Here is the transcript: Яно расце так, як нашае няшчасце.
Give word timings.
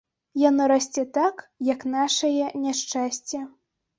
Яно 0.49 0.63
расце 0.71 1.03
так, 1.17 1.43
як 1.69 1.85
нашае 1.95 2.45
няшчасце. 2.65 3.45